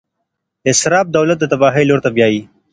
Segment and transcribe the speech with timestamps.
[0.71, 2.41] اسراف دولت د تباهۍ لور ته بیايي.